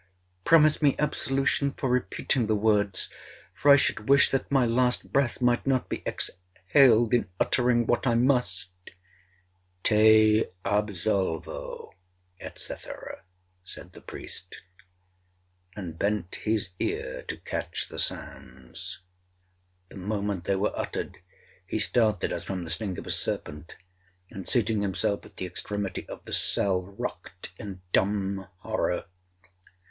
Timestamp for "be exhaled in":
5.89-7.29